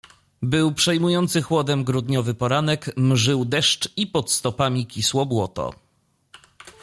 "Był 0.41 0.71
przejmujący 0.73 1.41
chłodem 1.41 1.83
grudniowy 1.83 2.33
poranek, 2.33 2.97
mżył 2.97 3.45
deszcz 3.45 3.89
i 3.97 4.07
pod 4.07 4.31
stopami 4.31 4.85
kisło 4.87 5.25
błoto." 5.25 5.73